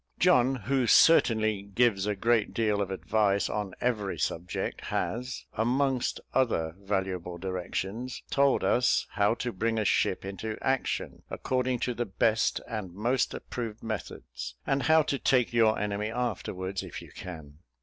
[0.17, 6.75] John, who certainly gives a great deal of advice on every subject, has, amongst other
[6.79, 12.59] valuable directions, told us how to bring a ship into action, according to the best
[12.67, 17.59] and most approved methods, and how to take your enemy afterwards, if you can.